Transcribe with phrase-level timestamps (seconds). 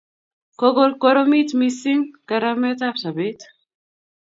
[0.59, 3.39] Kokokoromit mising garamet ab sobet